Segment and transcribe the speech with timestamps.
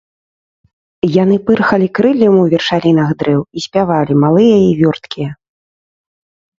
[1.23, 5.29] Яны пырхалі крыллем у вяршалінах дрэў і спявалі, малыя і вёрткія.